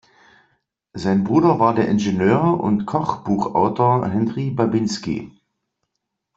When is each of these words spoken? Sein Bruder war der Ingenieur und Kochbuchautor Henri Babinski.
Sein 0.93 1.23
Bruder 1.23 1.59
war 1.59 1.75
der 1.75 1.87
Ingenieur 1.87 2.59
und 2.59 2.87
Kochbuchautor 2.87 4.07
Henri 4.09 4.49
Babinski. 4.49 5.31